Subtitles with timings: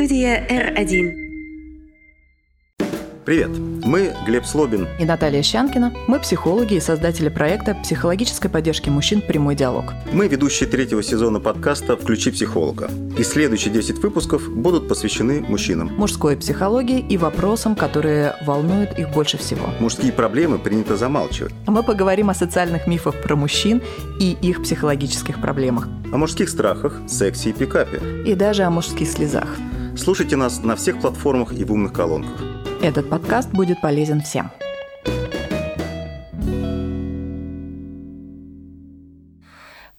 [0.00, 1.12] Студия R1.
[3.26, 3.50] Привет,
[3.84, 5.92] мы Глеб Слобин и Наталья Щанкина.
[6.08, 9.92] Мы психологи и создатели проекта психологической поддержки мужчин «Прямой диалог».
[10.10, 12.88] Мы ведущие третьего сезона подкаста «Включи психолога».
[13.18, 15.88] И следующие 10 выпусков будут посвящены мужчинам.
[15.88, 19.68] Мужской психологии и вопросам, которые волнуют их больше всего.
[19.80, 21.52] Мужские проблемы принято замалчивать.
[21.66, 23.82] А мы поговорим о социальных мифах про мужчин
[24.18, 25.88] и их психологических проблемах.
[26.10, 28.00] О мужских страхах, сексе и пикапе.
[28.24, 29.58] И даже о мужских слезах.
[29.96, 32.40] Слушайте нас на всех платформах и в умных колонках.
[32.82, 34.50] Этот подкаст будет полезен всем.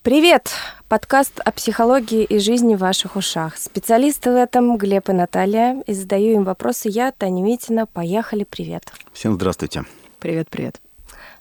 [0.02, 0.50] Привет!
[0.88, 3.58] Подкаст о психологии и жизни в ваших ушах.
[3.58, 5.82] Специалисты в этом Глеб и Наталья.
[5.88, 7.86] И задаю им вопросы я, Таня Митина.
[7.86, 8.92] Поехали, привет.
[9.14, 9.84] Всем здравствуйте.
[10.20, 10.82] Привет, привет.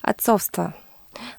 [0.01, 0.73] Отцовство.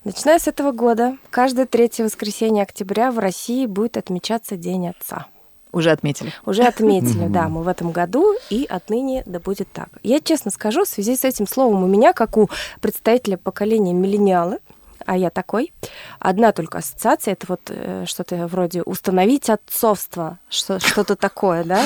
[0.05, 5.27] Начиная с этого года, каждое третье воскресенье октября в России будет отмечаться День Отца.
[5.73, 6.33] Уже отметили.
[6.45, 9.89] Уже отметили, да, мы в этом году, и отныне да будет так.
[10.03, 14.59] Я честно скажу, в связи с этим словом у меня, как у представителя поколения миллениалы,
[15.07, 15.73] а я такой.
[16.19, 21.83] Одна только ассоциация, это вот э, что-то вроде установить отцовство, что, что-то такое, да.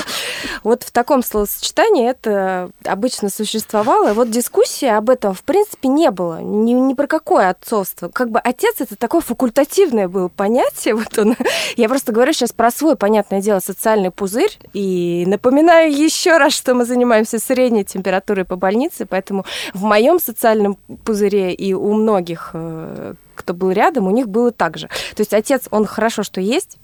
[0.62, 4.12] Вот в таком словосочетании это обычно существовало.
[4.14, 6.41] Вот дискуссии об этом, в принципе, не было.
[6.41, 8.09] Ни, ни про какое отцовство.
[8.09, 10.94] Как бы отец это такое факультативное было понятие.
[10.94, 11.37] Вот он.
[11.77, 14.59] Я просто говорю сейчас про свой, понятное дело, социальный пузырь.
[14.72, 19.44] И напоминаю еще раз, что мы занимаемся средней температурой по больнице, поэтому
[19.75, 23.06] в моем социальном пузыре и у многих э,
[23.37, 24.89] кто был рядом, у них было так же.
[24.89, 26.79] То есть отец, он хорошо, что есть,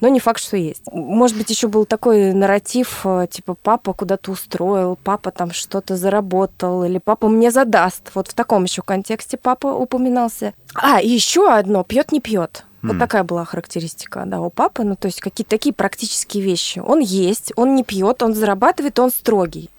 [0.00, 0.82] но не факт, что есть.
[0.90, 6.84] Может быть, еще был такой нарратив, э, типа, папа куда-то устроил, папа там что-то заработал,
[6.84, 8.10] или папа мне задаст.
[8.14, 10.54] Вот в таком еще контексте папа упоминался.
[10.74, 12.64] А, и еще одно, пьет не пьет.
[12.86, 14.84] Вот такая была характеристика, да, у папы.
[14.84, 16.78] Ну, то есть какие-то такие практические вещи.
[16.78, 19.70] Он есть, он не пьет, он зарабатывает, он строгий.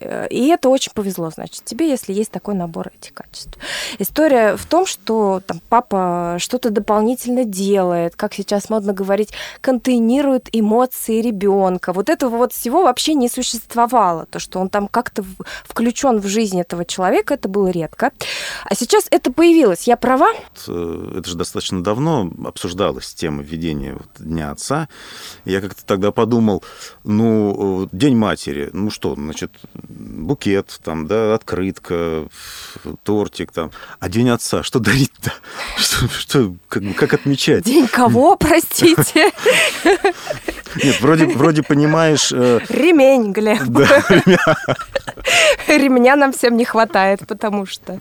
[0.00, 3.58] Э, и это очень повезло, значит, тебе, если есть такой набор этих качеств.
[3.98, 11.20] История в том, что там папа что-то дополнительно делает, как сейчас модно говорить, контейнирует эмоции
[11.20, 11.92] ребенка.
[11.92, 14.26] Вот этого вот всего вообще не существовало.
[14.26, 15.24] То, что он там как-то
[15.64, 18.12] включен в жизнь этого человека, это было редко.
[18.64, 19.84] А сейчас это появилось.
[19.84, 20.32] Я права?
[20.66, 24.88] Э, это же достаточно давно обсуждалась тема введения Дня отца.
[25.44, 26.62] Я как-то тогда подумал,
[27.04, 29.52] ну, э, День матери, ну что, значит,
[29.88, 32.28] букет, там, да, открытка,
[33.02, 33.70] тортик, там.
[33.98, 35.32] А День отца, что дарить-то?
[35.76, 37.64] Что, что как, как отмечать?
[37.64, 39.30] День кого, простите?
[40.82, 42.32] Нет, вроде, вроде понимаешь...
[42.32, 42.60] Э...
[42.68, 43.62] Ремень, Глеб.
[43.66, 44.38] Да, ремня.
[45.68, 48.00] Ремня нам всем не хватает, потому что...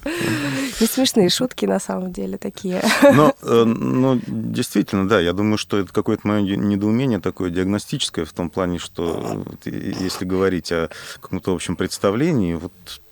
[0.80, 2.82] Не смешные шутки, на самом деле, такие.
[3.02, 8.34] Но, э, но действительно, да, я думаю, что это какое-то мое недоумение такое диагностическое в
[8.34, 12.72] том плане, что если говорить о каком-то общем представлении, вот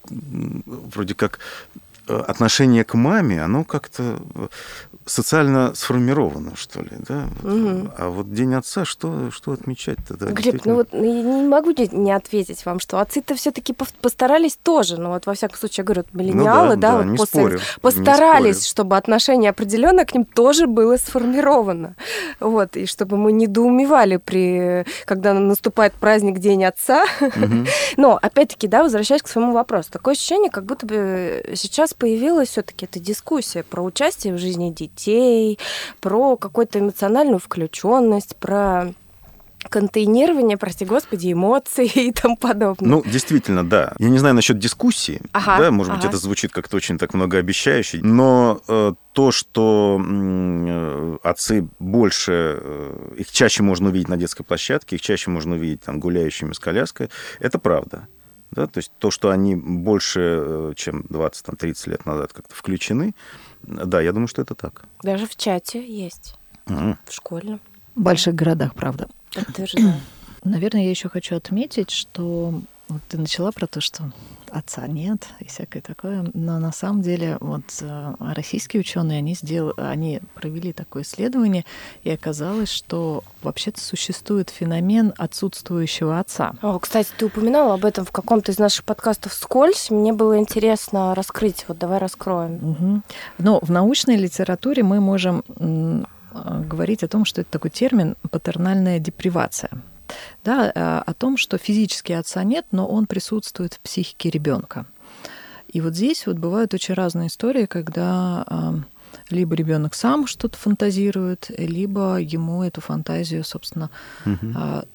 [0.09, 1.39] вроде как
[2.09, 4.47] Э, отношение к маме, оно как-то э,
[5.07, 7.27] социально сформировано, что ли, да?
[7.43, 7.89] Угу.
[7.97, 10.17] А вот День отца, что, что отмечать-то?
[10.17, 14.57] Да, Глеб, ну вот я не могу не ответить вам, что отцы-то все таки постарались
[14.61, 17.41] тоже, ну вот во всяком случае, я говорю, миллениалы, ну, да, да, да, вот после
[17.41, 21.95] спорю, постарались, чтобы отношение определенное к ним тоже было сформировано.
[22.39, 27.05] Вот, и чтобы мы не недоумевали при, когда наступает праздник День отца.
[27.21, 27.65] Угу.
[27.97, 32.85] Но, опять-таки, да, возвращаясь к своему вопросу, такое ощущение, как будто бы сейчас появилась все-таки
[32.85, 34.96] эта дискуссия про участие в жизни детей,
[35.99, 38.93] про какую-то эмоциональную включенность, про
[39.69, 42.89] контейнирование, прости господи, эмоций и тому подобное.
[42.89, 43.93] Ну, действительно, да.
[43.99, 46.01] Я не знаю насчет дискуссии, ага, да, может ага.
[46.01, 53.13] быть, это звучит как-то очень так многообещающе, но э, то, что э, отцы больше, э,
[53.17, 57.09] их чаще можно увидеть на детской площадке, их чаще можно увидеть там гуляющими с коляской,
[57.39, 58.07] это правда.
[58.51, 58.67] Да?
[58.67, 63.13] То есть то, что они больше, э, чем 20-30 лет назад как-то включены,
[63.63, 64.85] да, я думаю, что это так.
[65.03, 66.35] Даже в чате есть,
[66.67, 66.97] угу.
[67.05, 67.59] в школьном.
[67.95, 69.07] В больших городах, правда.
[69.33, 69.95] Подтверждаю.
[70.43, 74.11] Наверное, я еще хочу отметить, что вот ты начала про то, что
[74.49, 76.25] отца нет и всякое такое.
[76.33, 81.65] Но на самом деле вот э, российские ученые, они, сделали, они провели такое исследование,
[82.03, 86.53] и оказалось, что вообще-то существует феномен отсутствующего отца.
[86.61, 89.89] О, кстати, ты упоминала об этом в каком-то из наших подкастов «Скользь».
[89.89, 91.65] Мне было интересно раскрыть.
[91.67, 92.55] Вот давай раскроем.
[92.55, 93.01] Угу.
[93.39, 95.43] Но в научной литературе мы можем
[96.33, 99.71] говорить о том, что это такой термин «патернальная депривация»
[100.43, 104.85] да, э, о том, что физически отца нет, но он присутствует в психике ребенка.
[105.67, 108.73] И вот здесь вот бывают очень разные истории, когда э,
[109.29, 113.89] либо ребенок сам что-то фантазирует, либо ему эту фантазию, собственно,
[114.25, 114.85] угу.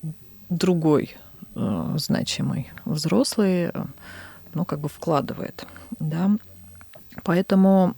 [0.49, 1.17] другой
[1.55, 3.70] значимый взрослый,
[4.55, 5.67] ну, как бы вкладывает,
[5.99, 6.31] да.
[7.25, 7.94] Поэтому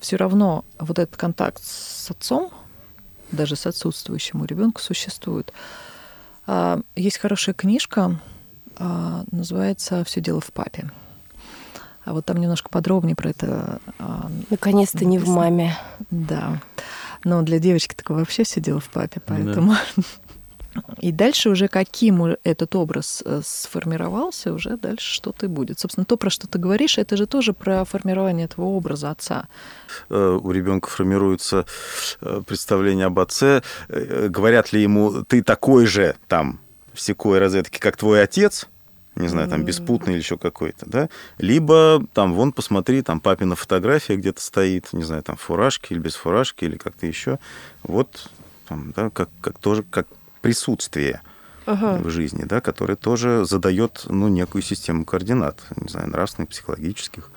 [0.00, 2.50] все равно вот этот контакт с отцом,
[3.32, 5.52] даже с отсутствующим у ребенка существует.
[6.46, 8.20] А, есть хорошая книжка,
[8.76, 10.90] а, называется Все дело в папе.
[12.04, 13.80] А вот там немножко подробнее про это.
[13.98, 15.76] А, Наконец-то не в маме.
[16.10, 16.60] Да.
[17.24, 19.74] Но для девочки такое вообще все дело в папе, поэтому.
[19.96, 20.02] Да.
[21.00, 25.78] И дальше уже каким этот образ э, сформировался, уже дальше что-то и будет.
[25.78, 29.48] Собственно, то, про что ты говоришь, это же тоже про формирование этого образа отца.
[30.10, 31.66] Э, у ребенка формируется
[32.20, 33.62] э, представление об отце.
[33.88, 36.60] Говорят ли ему, ты такой же там
[36.92, 38.68] в секой розетке, как твой отец,
[39.16, 44.16] не знаю, там беспутный или еще какой-то, да, либо там, вон, посмотри, там папина фотография
[44.16, 47.38] где-то стоит, не знаю, там фуражки или без фуражки, или как-то еще,
[47.82, 48.30] вот,
[48.66, 50.06] там, да, как, как тоже, как
[50.44, 51.22] присутствие
[51.66, 51.98] ага.
[52.02, 57.30] в жизни, да, которое тоже задает, ну, некую систему координат, не знаю, нравственных, психологических.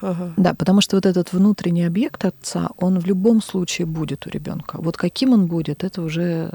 [0.00, 0.32] Ага.
[0.36, 4.78] Да, потому что вот этот внутренний объект отца, он в любом случае будет у ребенка.
[4.80, 6.50] Вот каким он будет, это уже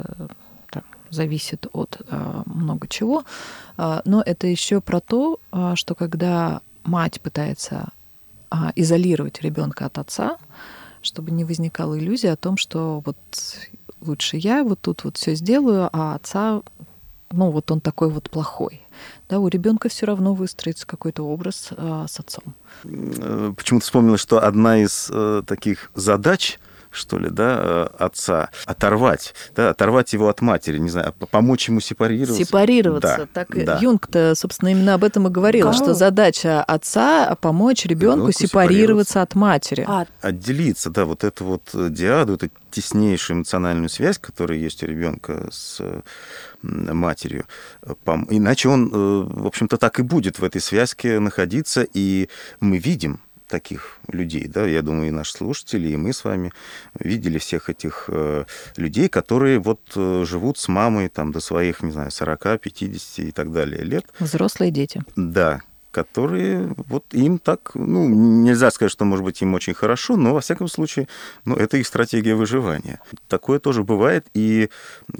[0.71, 3.23] там, зависит от а, много чего.
[3.77, 7.89] А, но это еще про то, а, что когда мать пытается
[8.49, 10.37] а, изолировать ребенка от отца,
[11.01, 13.17] чтобы не возникала иллюзия о том, что вот
[14.01, 16.61] лучше я вот тут вот все сделаю, а отца,
[17.31, 18.81] ну вот он такой вот плохой.
[19.29, 22.55] Да, у ребенка все равно выстроится какой-то образ а, с отцом.
[22.83, 26.59] Э, почему-то вспомнила, что одна из э, таких задач
[26.97, 31.79] что ли, да, э, отца, оторвать, да, оторвать его от матери, не знаю, помочь ему
[31.79, 32.43] сепарироваться.
[32.43, 33.17] Сепарироваться.
[33.19, 33.77] Да, так да.
[33.81, 35.77] Юнг-то, собственно, именно об этом и говорил, Кому?
[35.77, 39.85] что задача отца помочь ребенку сепарироваться от матери.
[39.87, 40.05] А...
[40.21, 45.81] Отделиться, да, вот эту вот диаду, эту теснейшую эмоциональную связь, которая есть у ребенка с
[46.61, 47.45] матерью.
[48.29, 52.29] Иначе он, э, в общем-то, так и будет в этой связке находиться, и
[52.59, 56.51] мы видим, таких людей, да, я думаю, и наши слушатели, и мы с вами
[56.99, 58.45] видели всех этих э,
[58.75, 63.31] людей, которые вот э, живут с мамой там до своих, не знаю, 40, 50 и
[63.31, 64.05] так далее лет.
[64.19, 65.03] Взрослые дети.
[65.15, 65.61] Да,
[65.91, 70.41] которые вот им так, ну, нельзя сказать, что, может быть, им очень хорошо, но, во
[70.41, 71.07] всяком случае,
[71.45, 72.99] ну, это их стратегия выживания.
[73.27, 74.69] Такое тоже бывает, и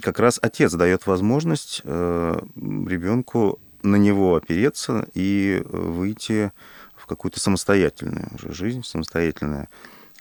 [0.02, 6.52] как раз отец дает возможность э, ребенку на него опереться и выйти
[7.08, 9.70] какую-то самостоятельную уже жизнь, самостоятельное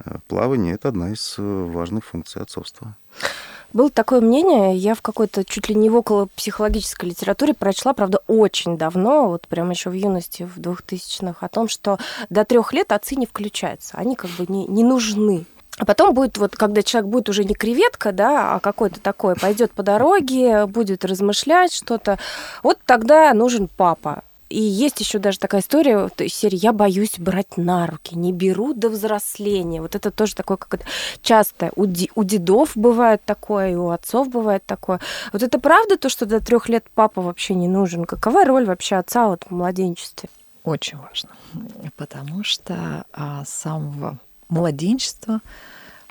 [0.05, 0.75] э, плавание.
[0.75, 2.97] Это одна из э, важных функций отцовства.
[3.73, 8.21] Было такое мнение, я в какой-то чуть ли не в около психологической литературе прочла, правда,
[8.27, 11.99] очень давно, вот прямо еще в юности, в 2000-х, о том, что
[12.31, 15.44] до трех лет отцы не включаются, они как бы не, не нужны.
[15.79, 19.73] А потом будет, вот когда человек будет уже не креветка, да, а какой-то такой, пойдет
[19.73, 22.19] по дороге, будет размышлять что-то,
[22.62, 24.23] вот тогда нужен папа.
[24.48, 28.32] И есть еще даже такая история, то есть серии «Я боюсь брать на руки, не
[28.32, 29.81] беру до взросления».
[29.81, 30.87] Вот это тоже такое, как это
[31.20, 35.00] часто у, ди, у дедов бывает такое, и у отцов бывает такое.
[35.32, 38.04] Вот это правда то, что до трех лет папа вообще не нужен?
[38.04, 40.28] Какова роль вообще отца вот в младенчестве?
[40.62, 41.31] Очень важно,
[41.96, 45.40] потому что а, с самого младенчества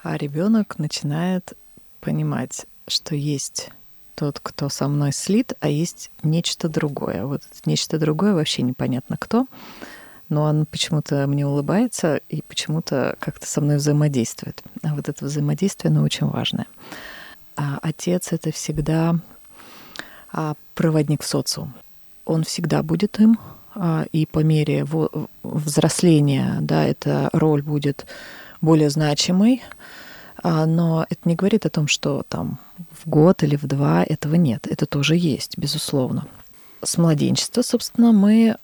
[0.03, 1.53] а, ребенок начинает
[2.01, 3.71] понимать, что есть
[4.15, 7.25] тот, кто со мной слит, а есть нечто другое.
[7.25, 9.45] Вот нечто другое вообще непонятно кто,
[10.29, 14.63] но он почему-то мне улыбается и почему-то как-то со мной взаимодействует.
[14.83, 16.65] А вот это взаимодействие, оно очень важное.
[17.55, 19.19] А отец— это всегда
[20.31, 21.73] а, проводник в социум.
[22.25, 23.37] Он всегда будет им,
[23.75, 24.85] а, и по мере
[25.43, 28.05] взросления, да, эта роль будет
[28.61, 29.61] более значимой,
[30.45, 32.59] но это не говорит о том, что там
[32.91, 34.67] в год или в два этого нет.
[34.67, 36.27] Это тоже есть, безусловно.
[36.83, 38.57] С младенчества, собственно, мы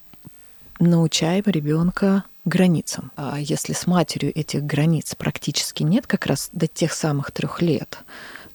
[0.79, 3.11] научаем ребенка границам.
[3.15, 7.99] А если с матерью этих границ практически нет, как раз до тех самых трех лет,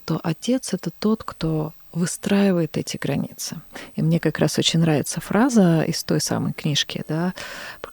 [0.04, 3.56] то отец это тот, кто выстраивает эти границы.
[3.94, 7.32] И мне как раз очень нравится фраза из той самой книжки, да,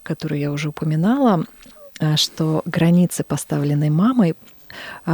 [0.03, 1.45] которую я уже упоминала,
[1.99, 4.35] а, что границы, поставленные мамой, а,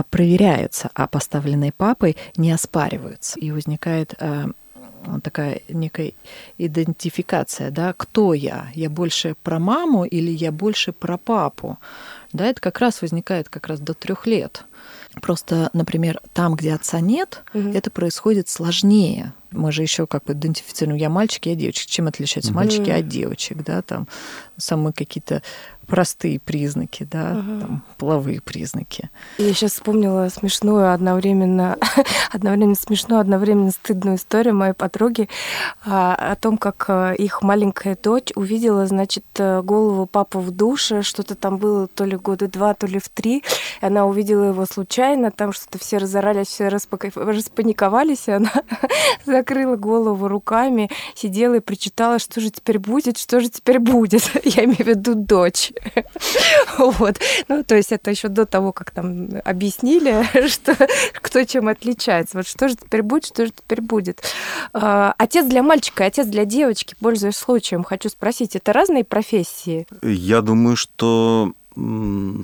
[0.10, 3.40] проверяются, а поставленные папой не оспариваются.
[3.40, 4.48] И возникает э,
[5.24, 6.14] такая некая
[6.58, 8.70] идентификация, да, кто я?
[8.74, 11.78] Я больше про маму или я больше про папу?
[12.32, 14.66] Да, это как раз возникает как раз до трех лет.
[15.22, 17.70] Просто, например, там, где отца нет, угу.
[17.70, 19.34] это происходит сложнее.
[19.52, 21.90] Мы же еще как бы идентифицируем, я мальчик, я девочек.
[21.90, 22.60] Чем отличаются угу.
[22.60, 24.08] мальчики от девочек, да, там
[24.58, 25.42] самые какие-то
[25.90, 27.60] простые признаки, да, угу.
[27.60, 29.10] там, половые признаки.
[29.38, 31.78] Я сейчас вспомнила смешную одновременно,
[32.32, 35.28] одновременно смешную, одновременно стыдную историю моей подруги
[35.86, 41.02] а, о том, как э, их маленькая дочь увидела, значит, э, голову папы в душе,
[41.02, 43.44] что-то там было то ли года два, то ли в три,
[43.82, 48.52] и она увидела его случайно, там что-то все разорались, все распаниковались, и она
[49.26, 54.30] закрыла голову руками, сидела и причитала, что же теперь будет, что же теперь будет.
[54.44, 55.72] Я имею в виду дочь.
[56.78, 57.20] Вот.
[57.48, 60.76] Ну, то есть это еще до того, как там объяснили, что
[61.14, 62.38] кто чем отличается.
[62.38, 64.22] Вот что же теперь будет, что же теперь будет.
[64.74, 69.88] А, отец для мальчика и отец для девочки, пользуясь случаем, хочу спросить, это разные профессии?
[70.02, 71.54] Я думаю, что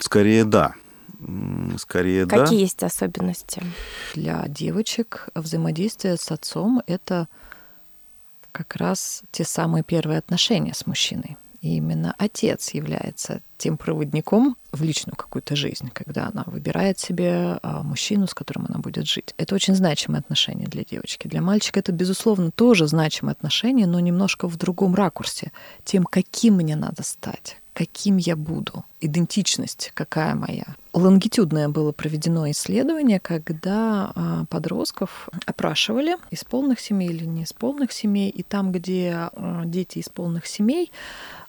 [0.02, 0.74] скорее да.
[1.78, 2.44] Скорее, Какие да.
[2.44, 3.64] Какие есть особенности?
[4.14, 7.28] Для девочек взаимодействие с отцом— это
[8.52, 11.38] как раз те самые первые отношения с мужчиной.
[11.66, 17.82] И именно отец является тем проводником в личную какую-то жизнь, когда она выбирает себе а,
[17.82, 19.34] мужчину, с которым она будет жить.
[19.38, 21.28] Это очень значимые отношения для девочки.
[21.28, 25.52] Для мальчика это, безусловно, тоже значимые отношения, но немножко в другом ракурсе.
[25.84, 30.64] Тем, каким мне надо стать, каким я буду, идентичность какая моя.
[30.94, 37.92] Лонгитюдное было проведено исследование, когда а, подростков опрашивали из полных семей или не из полных
[37.92, 40.90] семей, и там, где а, дети из полных семей,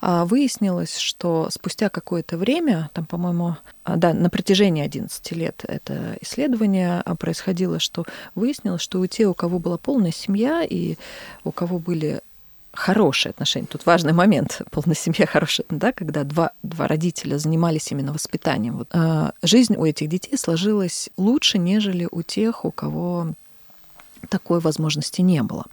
[0.01, 7.05] а, выяснилось, что спустя какое-то время, там, по-моему, да, на протяжении 11 лет это исследование
[7.21, 8.05] происходило, что
[8.35, 10.97] выяснилось, что у тех, у кого была полная семья и
[11.45, 12.21] у кого были
[12.77, 13.67] хорошие отношения.
[13.67, 18.79] Тут важный момент, полная семья хорошая, да, когда два, два родителя занимались именно воспитанием.
[18.79, 23.29] Вот, э, жизнь у этих детей сложилась лучше, нежели у тех, у кого
[24.29, 25.65] такой возможности не было.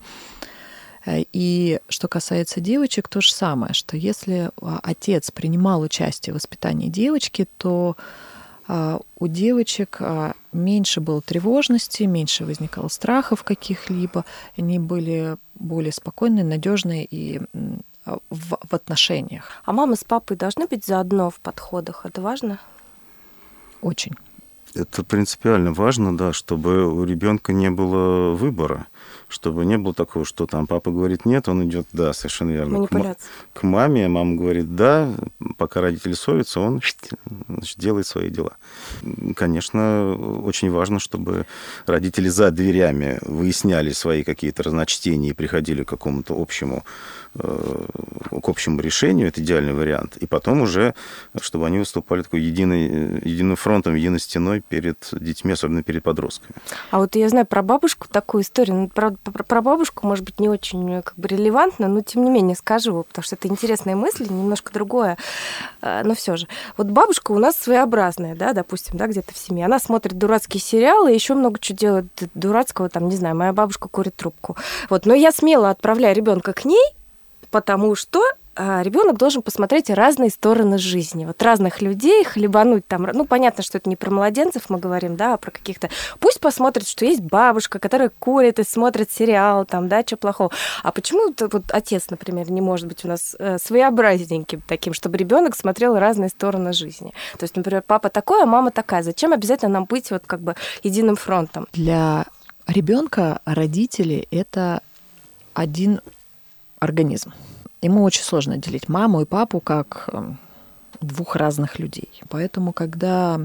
[1.05, 6.37] Э, и что касается девочек, то же самое, что если а, отец принимал участие в
[6.37, 7.95] воспитании девочки, то
[8.67, 14.25] у девочек а, меньше было тревожности, меньше возникало страхов каких-либо,
[14.57, 17.41] они были более спокойные, надежные и
[18.05, 19.49] а, в, в отношениях.
[19.65, 22.05] А мама с папой должны быть заодно в подходах?
[22.05, 22.59] Это важно?
[23.81, 24.13] Очень.
[24.75, 28.87] Это принципиально важно, да, чтобы у ребенка не было выбора
[29.33, 32.85] чтобы не было такого, что там папа говорит нет, он идет да, совершенно верно.
[32.85, 33.17] К,
[33.53, 35.11] к маме, мама говорит да,
[35.57, 36.81] пока родители ссорятся, он
[37.49, 38.53] значит, делает свои дела.
[39.35, 41.47] Конечно, очень важно, чтобы
[41.87, 46.83] родители за дверями выясняли свои какие-то разночтения и приходили к какому-то общему
[47.35, 47.85] Э,
[48.43, 50.93] к общему решению, это идеальный вариант, и потом уже,
[51.41, 56.55] чтобы они выступали такой единой, единым фронтом, единой стеной перед детьми, особенно перед подростками.
[56.91, 60.49] А вот я знаю про бабушку такую историю, ну, про, про, бабушку, может быть, не
[60.49, 64.25] очень э, как бы релевантно, но тем не менее скажу, потому что это интересная мысль,
[64.29, 65.17] немножко другое,
[65.81, 66.47] э, но все же.
[66.77, 71.11] Вот бабушка у нас своеобразная, да, допустим, да, где-то в семье, она смотрит дурацкие сериалы,
[71.11, 74.57] еще много чего делает дурацкого, там, не знаю, моя бабушка курит трубку.
[74.89, 76.93] Вот, но я смело отправляю ребенка к ней,
[77.51, 78.23] потому что
[78.55, 83.89] ребенок должен посмотреть разные стороны жизни, вот разных людей, хлебануть там, ну, понятно, что это
[83.89, 88.11] не про младенцев мы говорим, да, а про каких-то, пусть посмотрит, что есть бабушка, которая
[88.19, 90.51] курит и смотрит сериал, там, да, что плохого.
[90.83, 95.55] А почему вот отец, например, не может быть у нас э, своеобразненьким таким, чтобы ребенок
[95.55, 97.13] смотрел разные стороны жизни?
[97.37, 99.03] То есть, например, папа такой, а мама такая.
[99.03, 101.67] Зачем обязательно нам быть вот как бы единым фронтом?
[101.73, 102.25] Для
[102.67, 104.81] ребенка родители это
[105.53, 106.01] один
[106.79, 107.33] организм.
[107.83, 110.39] Ему очень сложно делить маму и папу как эм,
[111.01, 112.21] двух разных людей.
[112.29, 113.41] Поэтому, когда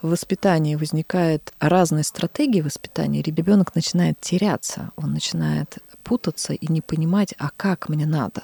[0.00, 7.34] в воспитании возникает разные стратегии воспитания, ребенок начинает теряться, он начинает путаться и не понимать,
[7.38, 8.42] а как мне надо.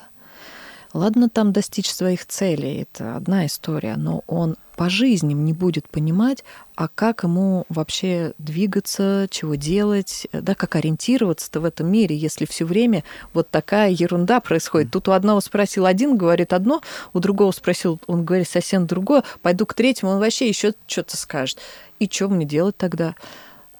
[0.92, 6.42] Ладно там достичь своих целей, это одна история, но он по жизни не будет понимать,
[6.74, 12.64] а как ему вообще двигаться, чего делать, да, как ориентироваться-то в этом мире, если все
[12.64, 14.90] время вот такая ерунда происходит.
[14.90, 16.80] Тут у одного спросил один, говорит одно,
[17.12, 21.58] у другого спросил, он говорит совсем другое, пойду к третьему, он вообще еще что-то скажет.
[21.98, 23.16] И что мне делать тогда?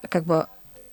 [0.07, 0.45] Как бы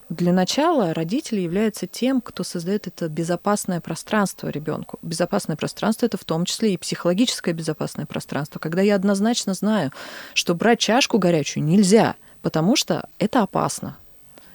[0.08, 4.98] для начала родители являются тем, кто создает это безопасное пространство ребенку.
[5.02, 9.92] Безопасное пространство это в том числе и психологическое безопасное пространство, когда я однозначно знаю,
[10.34, 13.96] что брать чашку горячую нельзя, потому что это опасно.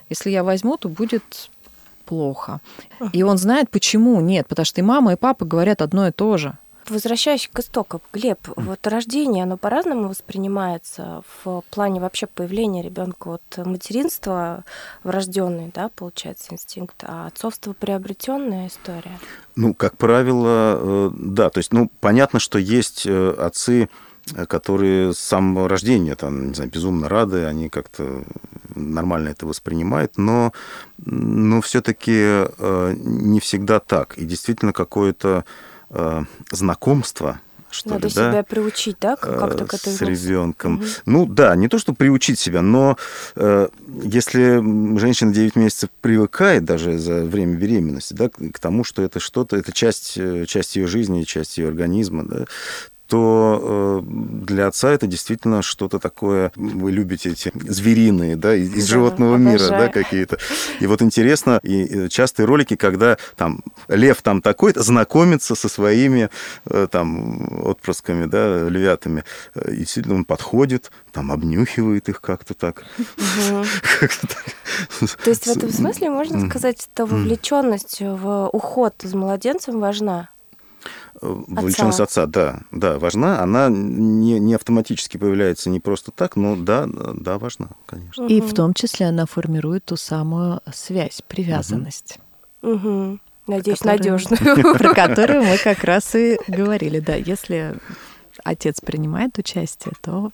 [0.10, 1.50] Если я возьму, то будет
[2.06, 2.60] плохо.
[3.14, 6.38] И он знает, почему нет, потому что и мама, и папа говорят одно и то
[6.38, 6.58] же.
[6.90, 13.66] Возвращаясь к истокам, Глеб, вот рождение, оно по-разному воспринимается в плане вообще появления ребенка от
[13.66, 14.64] материнства
[15.04, 19.20] врожденный, да, получается, инстинкт, а отцовство приобретенная история.
[19.56, 21.50] Ну, как правило, э, да.
[21.50, 23.88] То есть, ну, понятно, что есть э, отцы,
[24.48, 28.24] которые с самого рождения, там, не знаю, безумно рады, они как-то
[28.76, 30.54] нормально это воспринимают, но,
[30.98, 34.18] но все-таки э, не всегда так.
[34.18, 35.46] И действительно какое-то
[35.94, 37.40] э, знакомство,
[37.74, 38.44] что Надо ли, себя да?
[38.44, 39.96] приучить, да, как-то к этому.
[39.96, 40.76] С ребенком.
[40.76, 40.86] Угу.
[41.06, 42.98] Ну да, не то, что приучить себя, но
[43.36, 43.68] э,
[44.04, 49.58] если женщина 9 месяцев привыкает даже за время беременности, да, к тому, что это что-то,
[49.58, 52.46] это часть, э, часть ее жизни, часть ее организма, да,
[53.14, 58.88] то э, для отца это действительно что-то такое, вы любите эти звериные, да, из, из
[58.88, 59.54] да, животного обожаю.
[59.54, 60.40] мира, да, какие-то.
[60.80, 66.32] И вот интересно, и частые ролики, когда там лев там такой-то знакомится со своими
[66.66, 69.26] э, там отпрысками, да, львятами.
[69.68, 72.84] И действительно он подходит, там обнюхивает их как-то так.
[75.24, 80.30] То есть в этом смысле можно сказать, что вовлеченность в уход за младенцем важна?
[81.24, 82.24] Вовлеченность отца.
[82.24, 83.42] отца, да, да, важна.
[83.42, 88.26] Она не, не автоматически появляется не просто так, но да, да, важна, конечно.
[88.28, 92.20] И в том числе она формирует ту самую связь, привязанность.
[92.62, 93.20] Угу.
[93.48, 94.38] Надеюсь, надежную.
[94.78, 97.00] Про которую мы как раз и говорили.
[97.00, 97.76] Да, если
[98.44, 100.32] отец принимает участие, то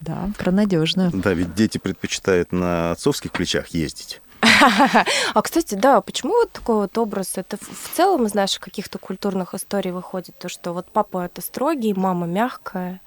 [0.00, 1.10] да, про надежную.
[1.12, 4.20] Да, ведь дети предпочитают на отцовских плечах ездить.
[5.34, 7.32] А, кстати, да, почему вот такой вот образ?
[7.36, 11.94] Это в целом из наших каких-то культурных историй выходит, то, что вот папа это строгий,
[11.94, 13.00] мама мягкая.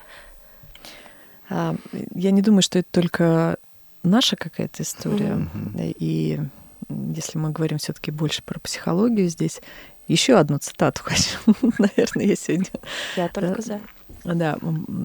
[1.49, 1.75] А,
[2.13, 3.57] я не думаю, что это только
[4.03, 5.47] наша какая-то история.
[5.77, 6.39] И
[6.89, 9.61] если мы говорим все-таки больше про психологию здесь,
[10.07, 11.37] еще одну цитату хочу,
[11.77, 12.67] наверное, я сегодня.
[13.15, 13.79] Я только за.
[14.23, 14.57] Да,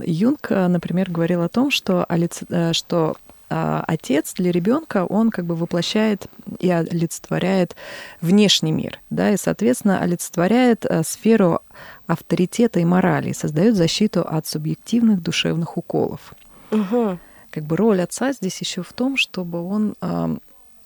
[0.05, 3.17] Юнг, например, говорил о том, что, э, что
[3.49, 6.26] отец для ребенка, он как бы воплощает
[6.59, 7.76] и олицетворяет
[8.21, 11.61] внешний мир, да, и, соответственно, олицетворяет а, сферу
[12.07, 16.35] авторитета и морали, создает защиту от субъективных душевных уколов.
[16.71, 17.19] Угу.
[17.50, 19.95] Как бы роль отца здесь еще в том, чтобы он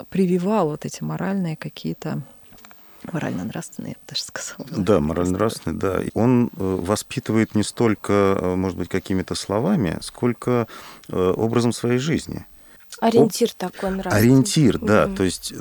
[0.09, 2.23] прививал вот эти моральные какие-то
[3.13, 4.67] Морально-нравственный, я бы даже сказала.
[4.71, 6.01] Да, морально-нравственный, да.
[6.15, 10.67] Он э, воспитывает не столько, э, может быть, какими-то словами, сколько
[11.09, 12.47] э, образом своей жизни.
[13.01, 13.73] Ориентир Об...
[13.73, 14.19] такой нравственный.
[14.19, 15.07] Ориентир, да.
[15.07, 15.15] Угу.
[15.17, 15.55] То есть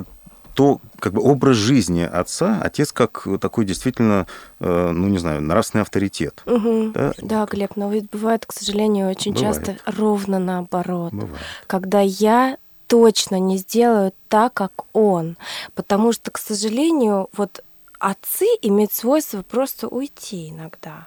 [0.54, 4.26] то как бы образ жизни отца, отец как такой действительно,
[4.58, 6.42] ну не знаю, нравственный авторитет.
[6.44, 6.90] Угу.
[6.92, 7.12] Да?
[7.22, 9.56] да, Глеб, но ведь бывает, к сожалению, очень бывает.
[9.56, 11.12] часто ровно наоборот.
[11.12, 11.40] Бывает.
[11.68, 12.58] Когда я
[12.90, 15.36] точно не сделают так, как он.
[15.76, 17.62] Потому что, к сожалению, вот
[18.00, 21.06] отцы имеют свойство просто уйти иногда.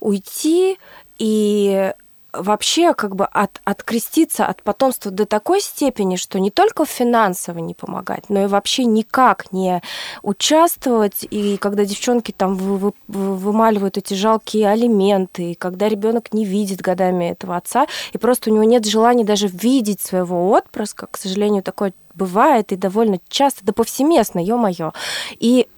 [0.00, 0.78] Уйти
[1.18, 1.92] и
[2.32, 7.74] вообще как бы от, откреститься от потомства до такой степени, что не только финансово не
[7.74, 9.82] помогать, но и вообще никак не
[10.22, 11.26] участвовать.
[11.30, 16.80] И когда девчонки там вы, вы, вымаливают эти жалкие алименты, и когда ребенок не видит
[16.80, 21.62] годами этого отца, и просто у него нет желания даже видеть своего отпрыска, к сожалению,
[21.62, 24.92] такое бывает и довольно часто, да повсеместно, ё-моё.
[25.38, 25.68] И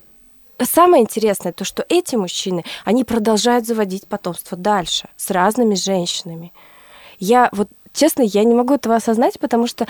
[0.65, 6.53] самое интересное то, что эти мужчины, они продолжают заводить потомство дальше с разными женщинами.
[7.19, 9.87] Я вот честно, я не могу этого осознать, потому что,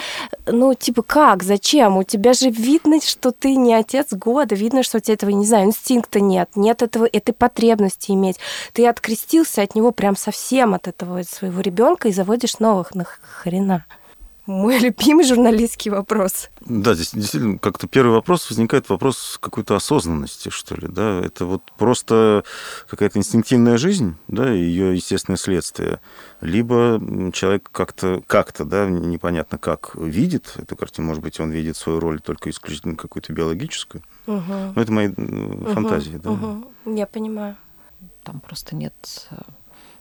[0.46, 1.96] ну, типа, как, зачем?
[1.96, 5.46] У тебя же видно, что ты не отец года, видно, что у тебя этого, не
[5.46, 8.38] знаю, инстинкта нет, нет этого, этой потребности иметь.
[8.72, 13.84] Ты открестился от него прям совсем от этого своего ребенка и заводишь новых, на хрена
[14.46, 16.50] мой любимый журналистский вопрос.
[16.60, 21.62] Да, здесь действительно как-то первый вопрос возникает вопрос какой-то осознанности, что ли, да, это вот
[21.78, 22.44] просто
[22.88, 26.00] какая-то инстинктивная жизнь, да, ее естественное следствие,
[26.40, 27.00] либо
[27.32, 32.20] человек как-то, как-то, да, непонятно как видит эту картину, может быть, он видит свою роль
[32.20, 34.52] только исключительно какую-то биологическую, угу.
[34.74, 35.72] но это мои угу.
[35.72, 36.30] фантазии, да.
[36.30, 36.94] Угу.
[36.96, 37.56] Я понимаю.
[38.22, 39.36] Там просто нет э,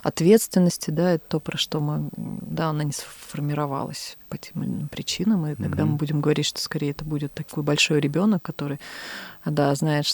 [0.02, 4.88] ответственности, да, это то, про что мы, да, она не сформировалась по тем или иным
[4.88, 5.88] причинам, и тогда mm-hmm.
[5.88, 8.80] мы будем говорить, что скорее это будет такой большой ребенок, который,
[9.46, 10.14] да, знаешь,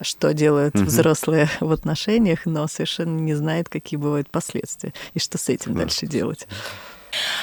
[0.00, 0.84] что делают mm-hmm.
[0.84, 5.78] взрослые в отношениях, но совершенно не знает, какие бывают последствия и что с этим mm-hmm.
[5.78, 6.48] дальше делать.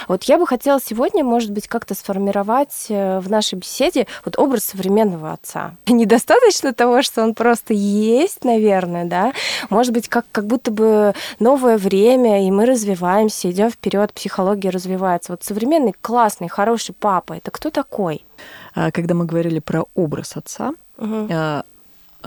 [0.08, 4.66] Вот я бы хотела сегодня, может быть, как-то сформировать э, в нашей беседе вот образ
[4.66, 5.76] современного отца.
[5.88, 9.34] Недостаточно того, что он просто есть, наверное, да.
[9.70, 15.34] Может быть, как, как будто бы новое время, и мы развиваемся, идем вперед, психология развивается.
[15.34, 18.26] Вот современный, классный, хороший папа, это кто такой?
[18.74, 21.28] А, когда мы говорили про образ отца, угу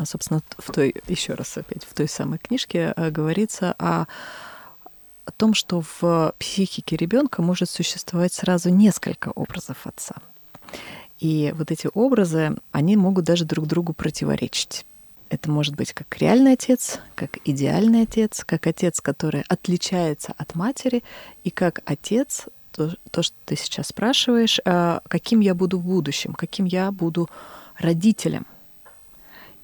[0.05, 4.07] собственно, в той, еще раз опять, в той самой книжке говорится о
[5.25, 10.17] о том, что в психике ребенка может существовать сразу несколько образов отца.
[11.21, 14.85] И вот эти образы, они могут даже друг другу противоречить.
[15.31, 21.03] Это может быть как реальный отец, как идеальный отец, как отец, который отличается от матери,
[21.43, 26.35] и как отец, то, то что ты сейчас спрашиваешь, а, каким я буду в будущем,
[26.35, 27.29] каким я буду
[27.79, 28.47] родителем.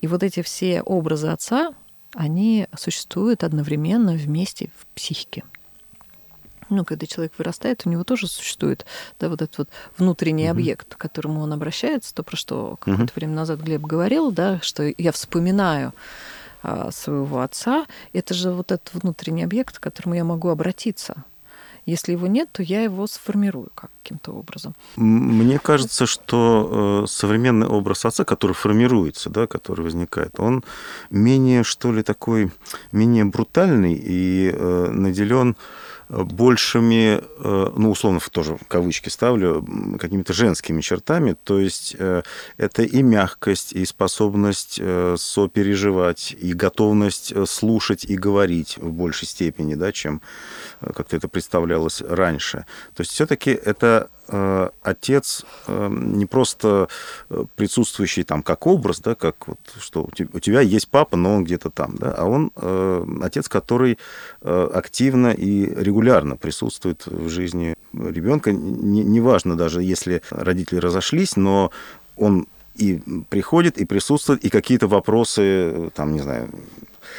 [0.00, 1.74] И вот эти все образы отца,
[2.14, 5.44] они существуют одновременно вместе в психике
[6.70, 8.86] ну, когда человек вырастает, у него тоже существует
[9.18, 9.68] да, вот этот вот
[9.98, 10.50] внутренний mm-hmm.
[10.50, 13.16] объект, к которому он обращается, то, про что какое-то mm-hmm.
[13.16, 15.92] время назад Глеб говорил, да, что я вспоминаю
[16.62, 21.24] а, своего отца, это же вот этот внутренний объект, к которому я могу обратиться.
[21.86, 24.74] Если его нет, то я его сформирую каким-то образом.
[24.96, 30.62] Мне кажется, что э, современный образ отца, который формируется, да, который возникает, он
[31.10, 32.50] менее, что ли, такой,
[32.92, 35.56] менее брутальный и э, наделен
[36.10, 39.64] большими, э, ну, условно, тоже в кавычки ставлю,
[39.98, 41.36] какими-то женскими чертами.
[41.44, 42.22] То есть э,
[42.56, 49.74] это и мягкость, и способность э, сопереживать, и готовность слушать и говорить в большей степени,
[49.74, 50.20] да, чем
[50.80, 52.66] как-то это представлялось раньше.
[52.94, 54.10] То есть все-таки это
[54.82, 56.88] отец э, не просто
[57.28, 61.44] э, присутствующий там как образ, да, как вот что у тебя есть папа, но он
[61.44, 62.52] где-то там, да, а он
[63.22, 63.98] отец, который
[64.40, 68.52] активно и регулярно присутствует в жизни ребенка.
[68.52, 71.70] Неважно даже, если родители разошлись, но
[72.16, 76.48] он и приходит, и присутствует, и какие-то вопросы, там, не знаю,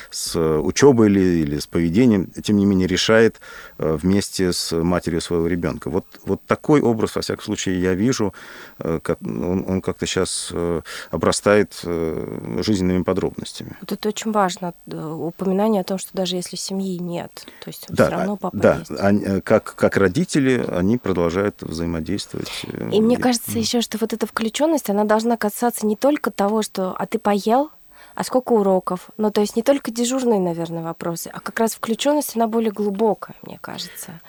[0.10, 3.39] с учебой или, или с поведением, тем не менее решает
[3.78, 5.89] э, вместе с матерью своего ребенка.
[5.89, 8.34] Вот, вот такой образ, во всяком случае, я вижу,
[8.80, 13.76] э, он, он как-то сейчас э, обрастает жизненными подробностями.
[13.82, 17.32] Вот это очень важно, упоминание о том, что даже если семьи нет,
[17.63, 18.91] то есть да, все равно папа да, есть.
[19.00, 22.52] Они, как, как родители, они продолжают взаимодействовать.
[22.91, 26.96] И мне кажется еще, что вот эта включенность, она должна касаться не только того, что
[26.98, 27.72] «а ты поел?»,
[28.15, 29.10] а сколько уроков.
[29.17, 33.36] Ну, то есть не только дежурные, наверное, вопросы, а как раз включенность, она более глубокая,
[33.41, 34.19] мне кажется.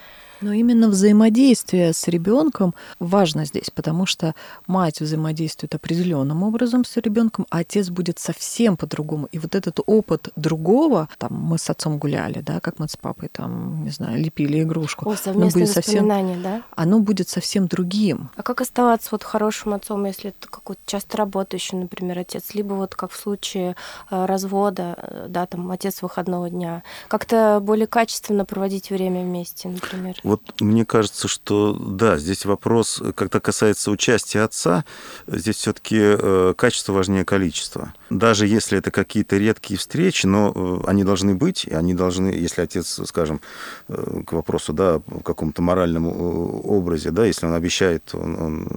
[0.43, 4.35] Но именно взаимодействие с ребенком важно здесь, потому что
[4.67, 9.29] мать взаимодействует определенным образом с ребенком, а отец будет совсем по-другому.
[9.33, 13.29] И вот этот опыт другого, там мы с отцом гуляли, да, как мы с папой
[13.31, 15.09] там, не знаю, лепили игрушку.
[15.09, 16.63] О, совместное будет совсем, да?
[16.75, 18.31] Оно будет совсем другим.
[18.37, 22.95] А как оставаться вот хорошим отцом, если это какой-то часто работающий, например, отец, либо вот
[22.95, 23.77] как в случае
[24.11, 30.17] э, развода, э, да, там отец выходного дня, как-то более качественно проводить время вместе, например?
[30.33, 34.87] Вот мне кажется, что да, здесь вопрос, когда касается участия отца,
[35.27, 37.93] здесь все-таки э, качество важнее количества.
[38.09, 42.63] Даже если это какие-то редкие встречи, но э, они должны быть, и они должны, если
[42.63, 43.43] отец, скажем,
[43.89, 48.69] э, к вопросу, да, о каком-то моральном образе, да, если он обещает, он, он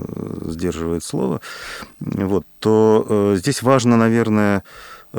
[0.52, 1.40] сдерживает слово,
[2.02, 4.66] вот, то здесь важно, наверное,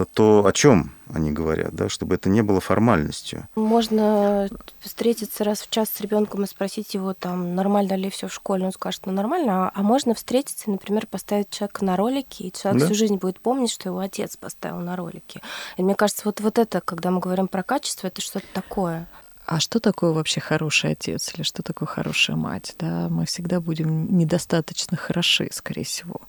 [0.05, 3.49] то о чем они говорят, да, чтобы это не было формальностью.
[3.55, 4.49] Можно
[4.81, 8.67] встретиться раз в час с ребенком и спросить его, там, нормально ли все в школе,
[8.67, 12.81] он скажет, ну нормально, а, а можно встретиться, например, поставить человека на ролики, и человек
[12.81, 12.87] да?
[12.87, 15.41] всю жизнь будет помнить, что его отец поставил на ролики.
[15.77, 19.07] И мне кажется, вот, вот это, когда мы говорим про качество, это что-то такое.
[19.47, 22.75] А что такое вообще хороший отец или что такое хорошая мать?
[22.81, 26.21] Да, мы всегда будем недостаточно хороши, скорее всего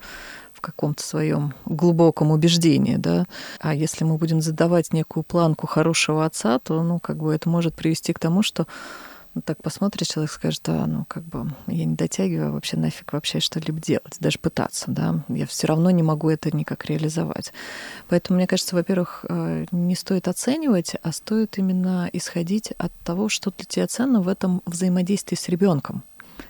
[0.57, 3.27] в каком-то своем глубоком убеждении, да.
[3.59, 7.75] А если мы будем задавать некую планку хорошего отца, то, ну, как бы это может
[7.75, 8.65] привести к тому, что
[9.35, 13.39] ну, так посмотрит человек, скажет, да, ну, как бы я не дотягиваю, вообще нафиг вообще
[13.39, 17.53] что-либо делать, даже пытаться, да, я все равно не могу это никак реализовать.
[18.09, 23.53] Поэтому, мне кажется, во-первых, э, не стоит оценивать, а стоит именно исходить от того, что
[23.55, 26.01] для тебя ценно в этом взаимодействии с ребенком.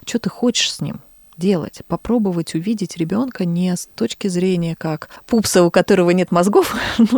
[0.06, 1.02] Что ты хочешь с ним?
[1.38, 6.76] Делать, попробовать увидеть ребенка не с точки зрения как пупса, у которого нет мозгов,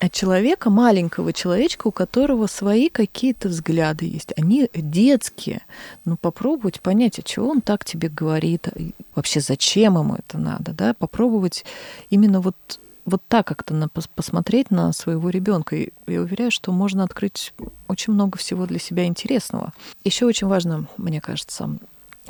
[0.00, 4.32] а человека, маленького человечка, у которого свои какие-то взгляды есть.
[4.36, 5.62] Они детские.
[6.04, 8.68] Ну, попробовать понять, а чего он так тебе говорит,
[9.14, 11.64] вообще зачем ему это надо, да, попробовать
[12.10, 12.56] именно вот
[13.08, 15.76] вот так как-то на, посмотреть на своего ребенка.
[15.76, 17.54] И я уверяю, что можно открыть
[17.86, 19.72] очень много всего для себя интересного.
[20.04, 21.78] Еще очень важно, мне кажется,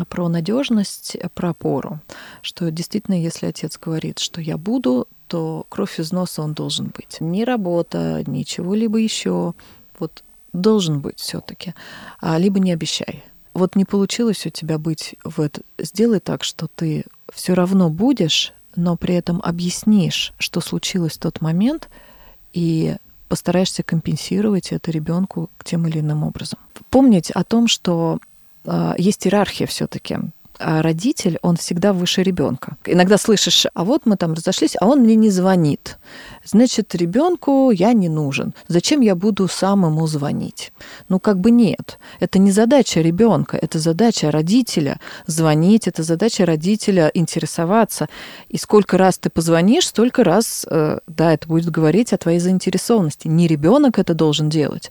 [0.05, 2.01] про надежность, про опору,
[2.43, 7.19] что действительно, если отец говорит, что я буду, то кровь из носа он должен быть.
[7.21, 9.55] Ни работа, ничего либо еще,
[9.99, 11.75] вот должен быть все-таки,
[12.21, 13.25] а либо не обещай.
[13.55, 18.53] Вот не получилось у тебя быть в это, сделай так, что ты все равно будешь,
[18.77, 21.89] но при этом объяснишь, что случилось в тот момент,
[22.53, 22.97] и
[23.29, 26.59] постараешься компенсировать это ребенку тем или иным образом.
[26.89, 28.21] Помнить о том, что
[28.99, 30.19] есть иерархия все-таки
[30.61, 32.77] а родитель, он всегда выше ребенка.
[32.85, 35.99] Иногда слышишь, а вот мы там разошлись, а он мне не звонит.
[36.51, 38.55] Значит, ребенку я не нужен.
[38.69, 40.73] Зачем я буду сам ему звонить?
[41.09, 41.99] Ну, как бы нет.
[42.21, 48.09] Это не задача ребенка, это задача родителя звонить, это задача родителя интересоваться.
[48.49, 53.29] И сколько раз ты позвонишь, столько раз, э, да, это будет говорить о твоей заинтересованности.
[53.29, 54.91] Не ребенок это должен делать.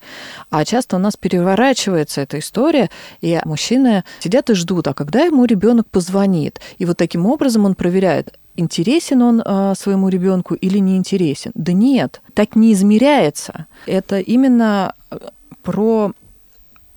[0.50, 2.89] А часто у нас переворачивается эта история,
[3.22, 6.60] и мужчины сидят и ждут, а когда ему ребенок ребенок позвонит.
[6.78, 11.52] И вот таким образом он проверяет, интересен он э, своему ребенку или не интересен.
[11.56, 13.67] Да нет, так не измеряется.
[13.86, 15.17] Это именно э,
[15.63, 16.12] про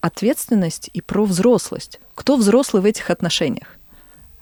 [0.00, 2.00] ответственность и про взрослость.
[2.14, 3.76] Кто взрослый в этих отношениях?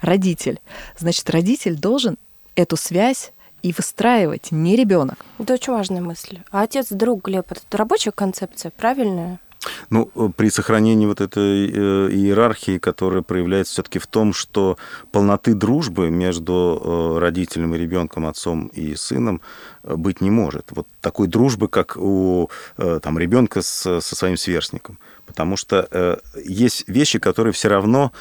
[0.00, 0.60] Родитель.
[0.96, 2.16] Значит, родитель должен
[2.54, 5.24] эту связь и выстраивать, не ребенок.
[5.38, 6.40] Это очень важная мысль.
[6.50, 9.40] А отец, друг, Глеб, это рабочая концепция, правильная?
[9.90, 14.78] Ну, э, при сохранении вот этой э, иерархии, которая проявляется все-таки в том, что
[15.10, 19.40] полноты дружбы между э, родителем и ребенком, отцом и сыном
[19.82, 20.66] быть не может.
[20.70, 24.98] Вот такой дружбы, как у там, ребенка с, со своим сверстником.
[25.24, 28.12] Потому что есть вещи, которые все равно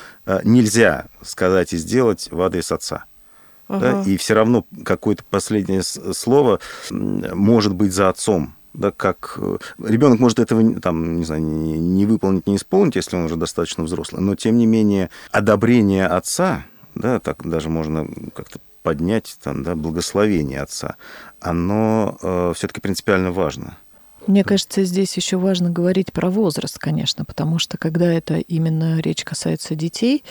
[0.43, 3.06] нельзя сказать и сделать в адрес отца.
[3.67, 4.02] Да?
[4.04, 10.40] И все равно какое-то последнее слово может быть за отцом да, как э, ребенок может
[10.40, 14.58] этого там, не знаю, не, выполнить, не исполнить, если он уже достаточно взрослый, но тем
[14.58, 20.96] не менее одобрение отца, да, так даже можно как-то поднять там, да, благословение отца,
[21.42, 23.78] оно э, все-таки принципиально важно.
[24.28, 29.24] Мне кажется, здесь еще важно говорить про возраст, конечно, потому что когда это именно речь
[29.24, 30.24] касается детей,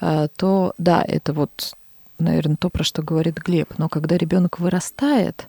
[0.00, 1.74] э, то да, это вот,
[2.18, 3.74] наверное, то, про что говорит Глеб.
[3.78, 5.46] Но когда ребенок вырастает,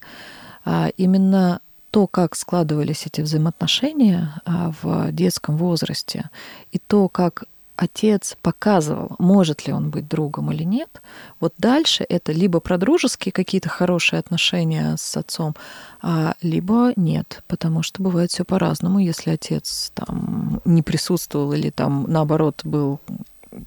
[0.65, 1.61] э, именно
[1.93, 6.31] то, как складывались эти взаимоотношения а, в детском возрасте,
[6.71, 7.43] и то, как
[7.75, 11.03] отец показывал, может ли он быть другом или нет,
[11.39, 15.55] вот дальше это либо про дружеские какие-то хорошие отношения с отцом,
[16.01, 18.97] а, либо нет, потому что бывает все по-разному.
[18.97, 23.01] Если отец там не присутствовал или там наоборот был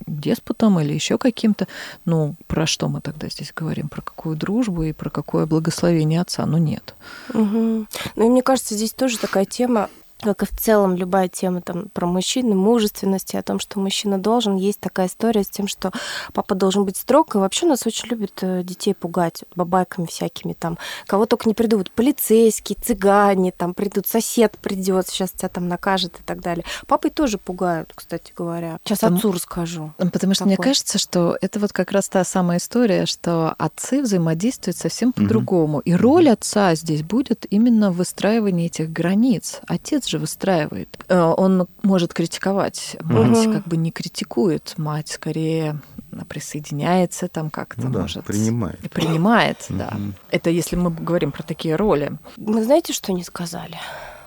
[0.07, 1.67] деспотом или еще каким-то.
[2.05, 3.89] Ну, про что мы тогда здесь говорим?
[3.89, 6.47] Про какую дружбу и про какое благословение отца?
[6.47, 6.95] Ну, нет.
[7.33, 7.87] Угу.
[8.17, 9.89] Ну, и мне кажется, здесь тоже такая тема
[10.21, 14.57] как и в целом любая тема там, про мужчину, мужественности, о том, что мужчина должен,
[14.57, 15.93] есть такая история с тем, что
[16.33, 20.79] папа должен быть строг, и вообще нас очень любят э, детей пугать бабайками всякими там,
[21.07, 26.23] кого только не придут, полицейские, цыгане, там придут, сосед придет, сейчас тебя там накажет и
[26.23, 26.65] так далее.
[26.87, 28.79] Папой тоже пугают, кстати говоря.
[28.85, 29.93] Сейчас потому, отцу расскажу.
[29.99, 30.47] Потому что такой.
[30.47, 35.79] мне кажется, что это вот как раз та самая история, что отцы взаимодействуют совсем по-другому.
[35.79, 35.83] Угу.
[35.83, 39.61] И роль отца здесь будет именно в выстраивании этих границ.
[39.67, 40.97] Отец же выстраивает.
[41.09, 43.53] Э, он может критиковать, мать угу.
[43.55, 45.81] как бы не критикует, мать скорее
[46.29, 48.25] присоединяется там как-то, ну, да, может.
[48.25, 48.83] принимает.
[48.85, 49.79] И принимает, угу.
[49.79, 49.97] да.
[50.31, 52.13] Это если мы говорим про такие роли.
[52.37, 53.77] Мы знаете, что не сказали?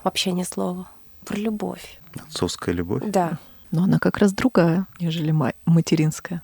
[0.04, 0.88] Вообще ни слова.
[1.24, 1.98] Про любовь.
[2.14, 3.02] Отцовская любовь?
[3.06, 3.38] Да.
[3.70, 6.42] Но она как раз другая, нежели материнская.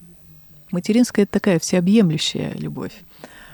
[0.70, 2.92] Материнская— это такая всеобъемлющая любовь.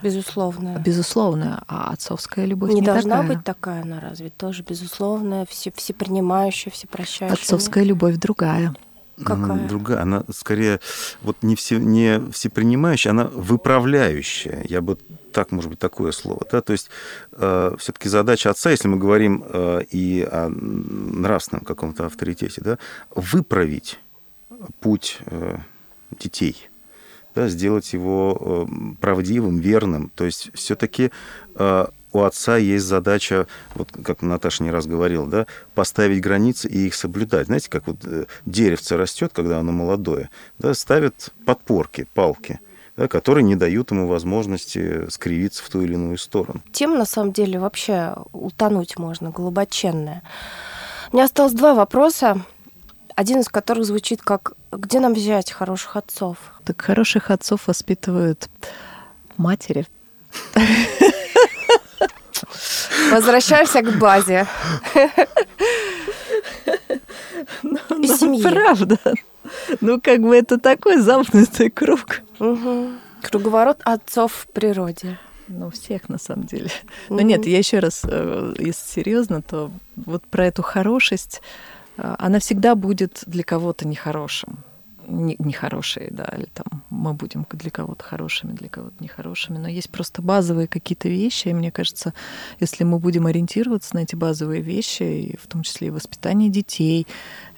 [0.03, 0.83] Безусловно.
[0.85, 1.63] Безусловно.
[1.69, 3.37] А отцовская любовь не, не должна такая.
[3.37, 4.31] быть такая она разве?
[4.31, 7.35] Тоже безусловная, все, всепринимающая, всепрощающая.
[7.35, 8.75] Отцовская любовь другая.
[9.19, 9.45] Какая?
[9.45, 10.03] Она другая.
[10.03, 10.81] Она скорее
[11.23, 14.65] вот не, все, не всепринимающая, она выправляющая.
[14.69, 14.99] Я бы
[15.33, 16.45] так, может быть, такое слово.
[16.51, 16.61] Да?
[16.61, 16.91] То есть
[17.33, 22.79] э, все-таки задача отца, если мы говорим э, и о нравственном каком-то авторитете, да,
[23.15, 23.99] выправить
[24.81, 25.59] путь э,
[26.19, 26.69] детей–
[27.35, 30.11] да, сделать его э, правдивым, верным.
[30.15, 31.11] То есть все-таки
[31.55, 36.87] э, у отца есть задача, вот как Наташа не раз говорила, да, поставить границы и
[36.87, 37.47] их соблюдать.
[37.47, 42.61] Знаете, как вот э, деревце растет, когда оно молодое, да, ставят подпорки, палки,
[42.97, 46.63] да, которые не дают ему возможности скривиться в ту или иную сторону.
[46.73, 50.23] Тема, на самом деле, вообще утонуть можно, глубоченная.
[51.13, 52.43] У меня осталось два вопроса
[53.17, 58.49] один из которых звучит как «Где нам взять хороших отцов?» Так хороших отцов воспитывают
[59.37, 59.87] матери.
[63.11, 64.47] Возвращаемся к базе.
[67.63, 68.43] Ну, И ну, семьи.
[68.43, 68.99] Правда.
[69.81, 72.23] Ну, как бы это такой замкнутый круг.
[73.23, 75.19] Круговорот отцов в природе.
[75.49, 76.71] Ну, всех на самом деле.
[77.09, 81.43] Но нет, я еще раз, э, если серьезно, то вот про эту хорошесть
[81.97, 84.65] она всегда будет для кого-то нехорошим.
[85.09, 90.23] нехорошие, да, или там мы будем для кого-то хорошими, для кого-то нехорошими, но есть просто
[90.23, 92.15] базовые какие-то вещи, и мне кажется,
[92.61, 97.07] если мы будем ориентироваться на эти базовые вещи, и в том числе и воспитание детей,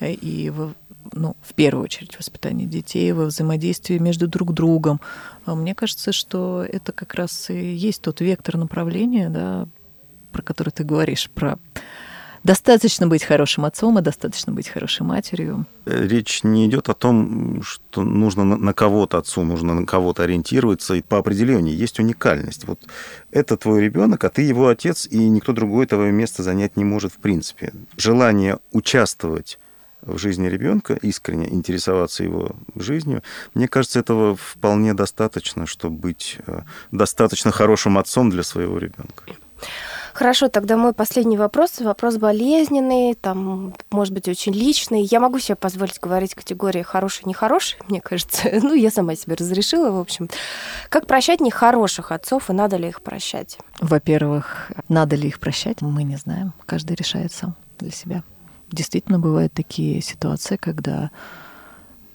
[0.01, 0.75] э, и в,
[1.13, 5.01] ну, в первую очередь воспитание детей, во взаимодействии между друг другом,
[5.45, 9.69] а мне кажется, что это как раз и есть тот вектор направления, да,
[10.33, 11.59] про который ты говоришь, про
[12.45, 15.65] Достаточно быть хорошим отцом, и достаточно быть хорошей матерью.
[15.87, 20.95] Речь не идет о том, что нужно на кого-то отцу, нужно на кого-то ориентироваться.
[20.95, 22.67] И по определению есть уникальность.
[22.67, 22.87] Вот
[23.31, 27.15] это твой ребенок, а ты его отец, и никто другой этого места занять не может
[27.15, 27.73] в принципе.
[27.97, 29.59] Желание участвовать
[30.03, 33.23] в жизни ребенка, искренне интересоваться его жизнью,
[33.55, 39.25] мне кажется, этого вполне достаточно, чтобы быть э, достаточно хорошим отцом для своего ребенка.
[40.15, 45.03] Хорошо, тогда мой последний вопрос, вопрос болезненный, там, может быть, очень личный.
[45.03, 48.49] Я могу себе позволить говорить категории хороший, нехороший, мне кажется.
[48.63, 50.31] Ну, я сама себе разрешила, в общем.
[50.89, 53.59] Как прощать нехороших отцов, и надо ли их прощать?
[53.81, 56.53] Во-первых, надо ли их прощать, мы не знаем.
[56.65, 58.23] Каждый решает сам для себя.
[58.71, 61.11] Действительно, бывают такие ситуации, когда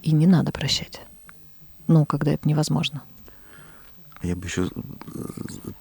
[0.03, 1.01] и не надо прощать.
[1.88, 3.03] Ну, когда это невозможно.
[4.23, 4.69] Я бы еще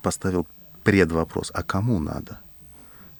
[0.03, 0.47] поставил
[0.89, 2.41] предвопрос, а кому надо?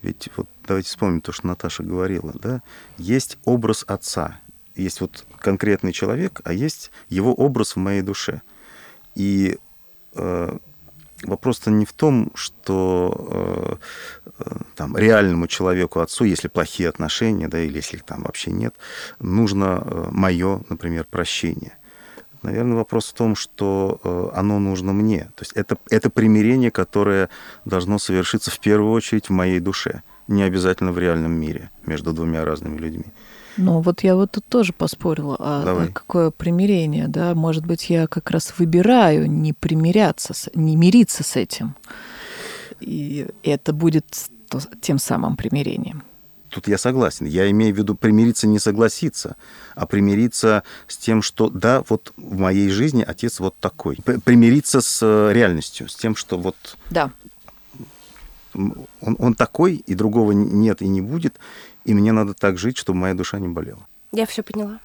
[0.01, 2.63] Ведь вот давайте вспомним то, что Наташа говорила, да?
[2.97, 4.41] Есть образ отца,
[4.75, 8.41] есть вот конкретный человек, а есть его образ в моей душе.
[9.15, 9.59] И
[10.15, 10.59] э,
[11.25, 13.79] вопрос-то не в том, что
[14.25, 18.51] э, э там реальному человеку, отцу, если плохие отношения, да, или если их там вообще
[18.51, 18.75] нет,
[19.19, 21.77] нужно э, мое, например, прощение.
[22.43, 25.31] Наверное, вопрос в том, что э, оно нужно мне.
[25.35, 27.29] То есть это, это примирение, которое
[27.65, 32.45] должно совершиться в первую очередь в моей душе, не обязательно в реальном мире между двумя
[32.45, 33.07] разными людьми.
[33.57, 35.89] Ну, вот я вот тут тоже поспорила, а Давай.
[35.89, 37.35] какое примирение, да?
[37.35, 41.75] Может быть, я как раз выбираю не примиряться, не мириться с этим.
[42.79, 44.07] И это будет
[44.81, 46.05] тем самым примирением.
[46.59, 47.25] Тут я согласен.
[47.27, 49.37] Я имею в виду примириться не согласиться,
[49.77, 53.97] а примириться с тем, что да, вот в моей жизни отец вот такой.
[54.25, 56.57] Примириться с э, реальностью, с тем, что вот...
[56.91, 57.13] Да.
[58.55, 58.89] Он,
[59.21, 61.39] он такой, и другого нет и не будет,
[61.85, 63.87] и мне надо так жить, чтобы моя душа не болела.
[64.11, 64.81] Я все поняла.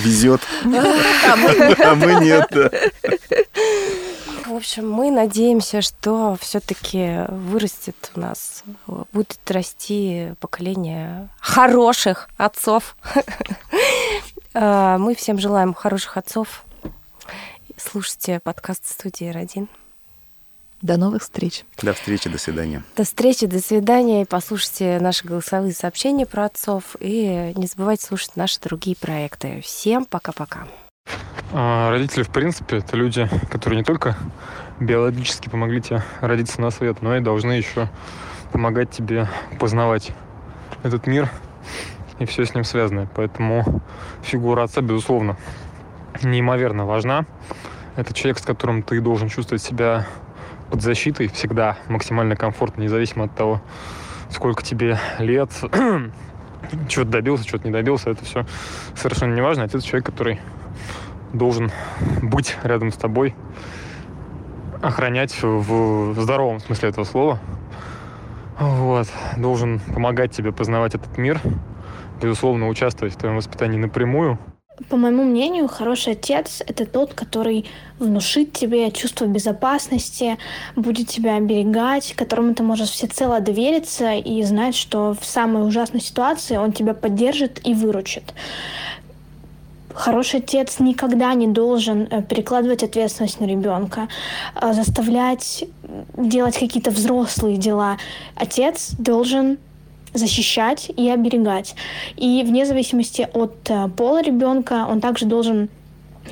[0.00, 0.40] Везет.
[0.64, 2.50] А мы нет.
[4.58, 8.64] В общем, мы надеемся, что все-таки вырастет у нас,
[9.12, 12.96] будет расти поколение хороших отцов.
[14.54, 16.64] А, мы всем желаем хороших отцов.
[17.76, 19.68] Слушайте подкаст студии «Родин».
[20.82, 21.64] До новых встреч.
[21.80, 22.82] До встречи, до свидания.
[22.96, 24.22] До встречи, до свидания.
[24.22, 26.96] И послушайте наши голосовые сообщения про отцов.
[26.98, 29.60] И не забывайте слушать наши другие проекты.
[29.60, 30.66] Всем пока-пока.
[31.52, 34.16] А, родители, в принципе, это люди, которые не только
[34.80, 37.88] биологически помогли тебе родиться на свет, но и должны еще
[38.52, 40.12] помогать тебе познавать
[40.82, 41.30] этот мир
[42.18, 43.08] и все с ним связанное.
[43.14, 43.82] Поэтому
[44.22, 45.36] фигура отца, безусловно,
[46.22, 47.24] неимоверно важна.
[47.96, 50.06] Это человек, с которым ты должен чувствовать себя
[50.70, 53.62] под защитой всегда максимально комфортно, независимо от того,
[54.30, 55.50] сколько тебе лет,
[56.88, 58.44] чего-то добился, чего-то не добился, это все
[58.94, 59.64] совершенно не важно.
[59.64, 60.40] Отец человек, который
[61.32, 61.70] должен
[62.22, 63.34] быть рядом с тобой,
[64.82, 67.38] охранять в здоровом смысле этого слова.
[68.58, 69.06] Вот.
[69.36, 71.40] Должен помогать тебе познавать этот мир,
[72.20, 74.38] безусловно, участвовать в твоем воспитании напрямую.
[74.88, 77.66] По моему мнению, хороший отец– это тот, который
[77.98, 80.38] внушит тебе чувство безопасности,
[80.76, 86.56] будет тебя оберегать, которому ты можешь всецело довериться и знать, что в самой ужасной ситуации
[86.56, 88.34] он тебя поддержит и выручит.
[89.98, 94.06] Хороший отец никогда не должен э, перекладывать ответственность на ребенка,
[94.54, 95.64] а заставлять
[96.16, 97.98] делать какие-то взрослые дела.
[98.36, 99.58] Отец должен
[100.14, 101.74] защищать и оберегать.
[102.16, 105.68] И вне зависимости от э, пола ребенка он также должен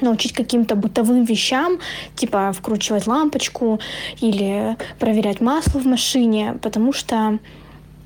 [0.00, 1.80] научить каким-то бытовым вещам,
[2.14, 3.80] типа вкручивать лампочку
[4.20, 7.40] или проверять масло в машине, потому что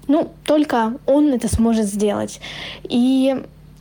[0.09, 2.41] ну, только он это сможет сделать.
[2.85, 3.37] И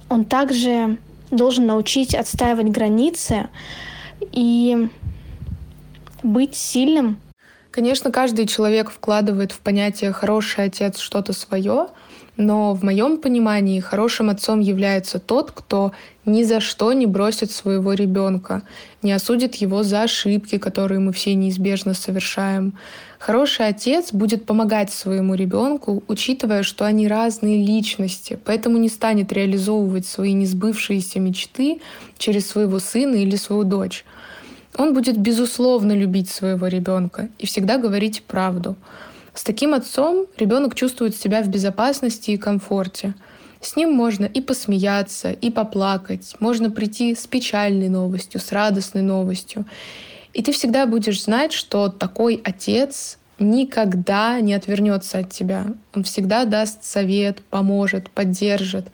[0.10, 0.98] он также
[1.32, 3.50] должен научить отстаивать границы
[4.32, 4.90] и
[6.24, 7.20] быть сильным.
[7.72, 11.88] Конечно, каждый человек вкладывает в понятие «хороший отец» что-то свое,
[12.38, 15.92] но в моем понимании хорошим отцом является тот, кто
[16.26, 18.62] ни за что не бросит своего ребенка,
[19.02, 22.74] не осудит его за ошибки, которые мы все неизбежно совершаем,
[23.20, 30.08] Хороший отец будет помогать своему ребенку, учитывая, что они разные личности, поэтому не станет реализовывать
[30.08, 31.82] свои несбывшиеся мечты
[32.18, 34.06] через своего сына или свою дочь.
[34.78, 38.78] Он будет безусловно любить своего ребенка и всегда говорить правду.
[39.34, 43.14] С таким отцом ребенок чувствует себя в безопасности и комфорте.
[43.62, 49.66] С ним можно и посмеяться, и поплакать, можно прийти с печальной новостью, с радостной новостью.
[50.34, 55.66] И ты всегда будешь знать, что такой отец никогда не отвернется от тебя.
[55.94, 58.88] Он всегда даст совет, поможет, поддержит,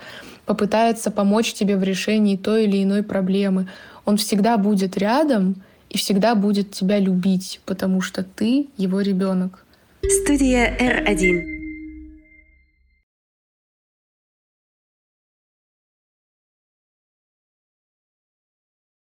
[0.45, 3.69] попытается помочь тебе в решении той или иной проблемы.
[4.05, 9.64] Он всегда будет рядом и всегда будет тебя любить, потому что ты его ребенок.
[10.09, 11.64] Студия R1.